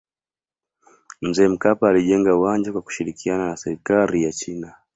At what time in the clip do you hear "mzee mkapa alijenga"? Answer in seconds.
1.21-2.35